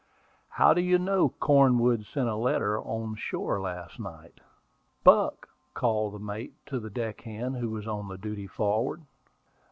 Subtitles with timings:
[0.57, 4.39] "How do you know Cornwood sent a letter on shore last night?"
[5.03, 9.03] "Buck," called the mate to the deck hand who was on duty forward.